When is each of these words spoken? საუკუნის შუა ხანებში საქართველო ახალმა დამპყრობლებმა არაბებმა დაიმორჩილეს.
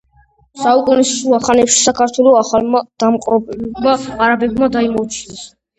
საუკუნის 0.61 1.11
შუა 1.17 1.41
ხანებში 1.49 1.83
საქართველო 1.89 2.33
ახალმა 2.41 2.83
დამპყრობლებმა 3.05 3.97
არაბებმა 4.19 4.77
დაიმორჩილეს. 4.81 5.51